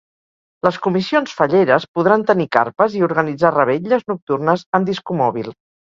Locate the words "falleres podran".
1.41-2.25